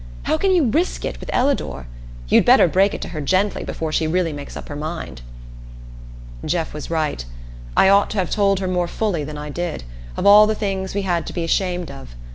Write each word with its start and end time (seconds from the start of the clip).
How 0.23 0.35
can 0.35 0.49
you 0.49 0.65
risk 0.71 1.05
it 1.05 1.19
with 1.19 1.29
Ellador? 1.31 1.85
You'd 2.27 2.43
better 2.43 2.67
break 2.67 2.95
it 2.95 3.01
to 3.01 3.09
her 3.09 3.21
gently 3.21 3.63
before 3.63 3.91
she 3.91 4.07
really 4.07 4.33
makes 4.33 4.57
up 4.57 4.67
her 4.67 4.75
mind." 4.75 5.21
Jeff 6.43 6.73
was 6.73 6.89
right. 6.89 7.23
I 7.77 7.87
ought 7.87 8.09
to 8.09 8.17
have 8.17 8.31
told 8.31 8.59
her 8.61 8.67
more 8.67 8.87
fully 8.87 9.23
than 9.23 9.37
I 9.37 9.49
did, 9.51 9.83
of 10.17 10.25
all 10.25 10.47
the 10.47 10.55
things 10.55 10.95
we 10.95 11.03
had 11.03 11.27
to 11.27 11.33
be 11.33 11.43
ashamed 11.43 11.91
of. 11.91 12.15